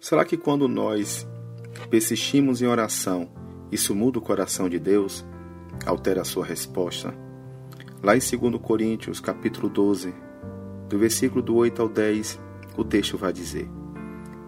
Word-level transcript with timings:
Será 0.00 0.24
que 0.24 0.36
quando 0.36 0.68
nós 0.68 1.26
persistimos 1.90 2.62
em 2.62 2.66
oração, 2.66 3.28
isso 3.70 3.96
muda 3.96 4.20
o 4.20 4.22
coração 4.22 4.68
de 4.68 4.78
Deus? 4.78 5.26
Altera 5.84 6.20
a 6.20 6.24
sua 6.24 6.44
resposta? 6.46 7.12
Lá 8.00 8.16
em 8.16 8.20
2 8.20 8.62
Coríntios, 8.62 9.18
capítulo 9.18 9.68
12, 9.68 10.14
do 10.88 10.98
versículo 10.98 11.42
do 11.42 11.56
8 11.56 11.82
ao 11.82 11.88
10, 11.88 12.38
o 12.76 12.84
texto 12.84 13.18
vai 13.18 13.32
dizer: 13.32 13.68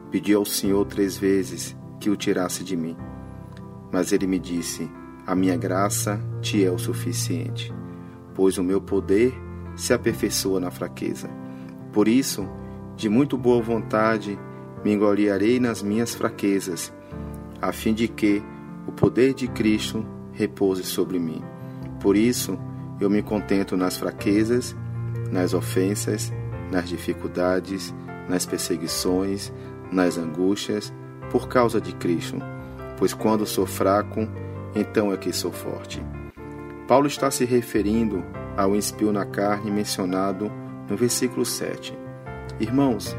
Pedi 0.08 0.32
ao 0.32 0.44
Senhor 0.44 0.84
três 0.86 1.18
vezes 1.18 1.76
que 1.98 2.10
o 2.10 2.16
tirasse 2.16 2.62
de 2.62 2.76
mim, 2.76 2.96
mas 3.90 4.12
ele 4.12 4.28
me 4.28 4.38
disse: 4.38 4.88
A 5.26 5.34
minha 5.34 5.56
graça 5.56 6.20
te 6.40 6.64
é 6.64 6.70
o 6.70 6.78
suficiente, 6.78 7.74
pois 8.36 8.56
o 8.56 8.62
meu 8.62 8.80
poder 8.80 9.34
se 9.74 9.92
aperfeiçoa 9.92 10.60
na 10.60 10.70
fraqueza. 10.70 11.28
Por 11.92 12.06
isso, 12.06 12.48
de 12.96 13.08
muito 13.08 13.36
boa 13.36 13.60
vontade, 13.60 14.38
me 14.84 14.92
engoliarei 14.92 15.60
nas 15.60 15.82
minhas 15.82 16.14
fraquezas, 16.14 16.92
a 17.60 17.72
fim 17.72 17.92
de 17.92 18.08
que 18.08 18.42
o 18.86 18.92
poder 18.92 19.34
de 19.34 19.46
Cristo 19.48 20.04
repouse 20.32 20.84
sobre 20.84 21.18
mim. 21.18 21.42
Por 22.00 22.16
isso, 22.16 22.58
eu 23.00 23.10
me 23.10 23.22
contento 23.22 23.76
nas 23.76 23.96
fraquezas, 23.96 24.74
nas 25.30 25.54
ofensas, 25.54 26.32
nas 26.70 26.88
dificuldades, 26.88 27.94
nas 28.28 28.46
perseguições, 28.46 29.52
nas 29.90 30.16
angústias, 30.16 30.92
por 31.30 31.48
causa 31.48 31.80
de 31.80 31.94
Cristo, 31.94 32.38
pois 32.96 33.12
quando 33.12 33.46
sou 33.46 33.66
fraco, 33.66 34.28
então 34.74 35.12
é 35.12 35.16
que 35.16 35.32
sou 35.32 35.52
forte. 35.52 36.02
Paulo 36.86 37.06
está 37.06 37.30
se 37.30 37.44
referindo 37.44 38.24
ao 38.56 38.74
espio 38.74 39.12
na 39.12 39.24
carne 39.24 39.70
mencionado 39.70 40.50
no 40.88 40.96
versículo 40.96 41.44
7. 41.44 41.96
Irmãos, 42.58 43.16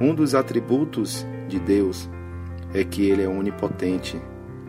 um 0.00 0.14
dos 0.14 0.34
atributos 0.34 1.26
de 1.48 1.58
Deus 1.58 2.08
é 2.72 2.82
que 2.82 3.08
ele 3.08 3.22
é 3.22 3.28
onipotente, 3.28 4.20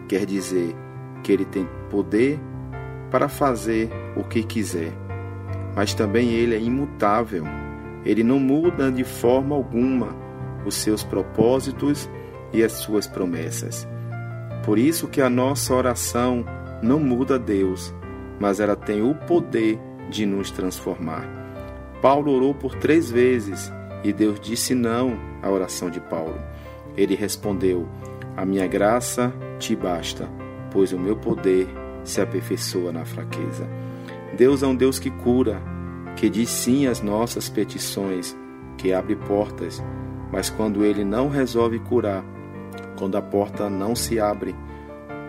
quer 0.08 0.26
dizer 0.26 0.76
que 1.24 1.32
ele 1.32 1.46
tem 1.46 1.68
poder 1.90 2.40
para 3.10 3.28
fazer 3.28 3.90
o 4.16 4.24
que 4.24 4.44
quiser, 4.44 4.92
mas 5.76 5.94
também 5.94 6.32
ele 6.32 6.56
é 6.56 6.60
imutável. 6.60 7.44
Ele 8.06 8.24
não 8.24 8.40
muda 8.40 8.92
de 8.92 9.04
forma 9.04 9.56
alguma 9.56 10.16
os 10.64 10.76
seus 10.76 11.04
propósitos 11.04 12.10
e 12.54 12.64
as 12.64 12.74
suas 12.74 13.08
promessas. 13.08 13.88
Por 14.64 14.78
isso 14.78 15.08
que 15.08 15.22
a 15.22 15.30
nossa 15.30 15.74
oração 15.74 16.46
não 16.84 17.00
muda 17.00 17.40
Deus, 17.40 17.94
mas 18.40 18.60
ela 18.60 18.76
tem 18.76 19.02
o 19.02 19.16
poder 19.16 19.80
de 20.10 20.26
nos 20.26 20.52
transformar. 20.52 21.28
Paulo 22.02 22.32
orou 22.32 22.54
por 22.54 22.76
três 22.76 23.10
vezes 23.10 23.72
e 24.06 24.14
Deus 24.14 24.40
disse 24.40 24.76
não 24.76 25.18
à 25.42 25.50
oração 25.50 25.90
de 25.90 26.00
Paulo. 26.00 26.40
Ele 26.96 27.16
respondeu: 27.16 27.88
A 28.38 28.46
minha 28.46 28.68
graça 28.68 29.34
te 29.58 29.76
basta, 29.76 30.30
pois 30.72 30.94
o 30.94 31.00
meu 31.00 31.16
poder 31.16 31.68
se 32.04 32.22
aperfeiçoa 32.22 32.92
na 32.92 33.04
fraqueza. 33.04 33.68
Deus 34.38 34.62
é 34.62 34.68
um 34.68 34.76
Deus 34.76 35.00
que 35.00 35.10
cura, 35.10 35.60
que 36.16 36.30
diz 36.30 36.50
sim 36.52 36.86
às 36.86 37.02
nossas 37.02 37.50
petições, 37.50 38.38
que 38.78 38.94
abre 38.94 39.16
portas, 39.16 39.84
mas 40.32 40.52
quando 40.52 40.86
ele 40.86 41.04
não 41.04 41.28
resolve 41.28 41.80
curar, 41.80 42.24
quando 43.00 43.16
a 43.18 43.22
porta 43.24 43.72
não 43.72 43.96
se 43.96 44.20
abre, 44.20 44.56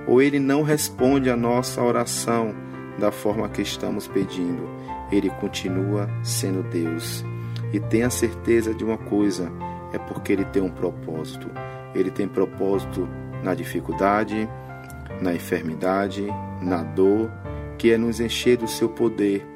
ou 0.06 0.20
ele 0.20 0.38
não 0.38 0.62
responde 0.62 1.30
à 1.30 1.36
nossa 1.36 1.82
oração 1.82 2.54
da 2.98 3.10
forma 3.10 3.48
que 3.48 3.62
estamos 3.62 4.06
pedindo, 4.06 4.68
ele 5.10 5.30
continua 5.30 6.10
sendo 6.22 6.62
Deus. 6.62 7.24
E 7.72 7.80
tenha 7.80 8.10
certeza 8.10 8.74
de 8.74 8.84
uma 8.84 8.98
coisa: 8.98 9.50
é 9.92 9.98
porque 9.98 10.32
Ele 10.32 10.44
tem 10.44 10.62
um 10.62 10.70
propósito. 10.70 11.50
Ele 11.94 12.10
tem 12.10 12.28
propósito 12.28 13.08
na 13.42 13.54
dificuldade, 13.54 14.48
na 15.20 15.34
enfermidade, 15.34 16.26
na 16.60 16.82
dor, 16.82 17.30
que 17.78 17.92
é 17.92 17.98
nos 17.98 18.20
encher 18.20 18.56
do 18.56 18.68
seu 18.68 18.88
poder, 18.88 19.46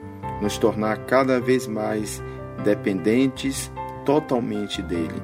nos 0.41 0.59
tornar 0.59 1.05
cada 1.07 1.41
vez 1.41 1.67
mais 1.67 2.23
dependentes 2.65 3.71
totalmente 4.05 4.83
dele. 4.83 5.23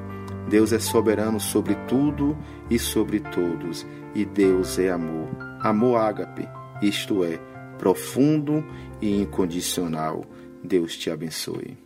Deus 0.49 0.73
é 0.73 0.79
soberano 0.79 1.41
sobre 1.41 1.75
tudo 1.89 2.37
e 2.71 2.79
sobre 2.79 3.21
todos, 3.21 3.87
e 4.15 4.25
Deus 4.25 4.79
é 4.79 4.91
amor. 4.91 5.29
Amor 5.61 5.97
ágape, 5.97 6.49
isto 6.81 7.25
é, 7.25 7.39
profundo 7.79 8.65
e 9.01 9.23
incondicional. 9.23 10.25
Deus 10.63 10.97
te 10.97 11.11
abençoe. 11.11 11.86